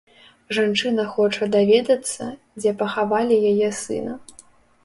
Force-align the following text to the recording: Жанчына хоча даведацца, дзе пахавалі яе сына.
Жанчына 0.57 1.03
хоча 1.17 1.47
даведацца, 1.55 2.23
дзе 2.61 2.73
пахавалі 2.81 3.39
яе 3.55 3.69
сына. 3.85 4.13